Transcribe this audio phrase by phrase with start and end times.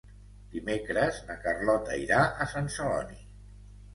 [0.53, 3.21] Dimecres na Carlota irà a Sant Celoni.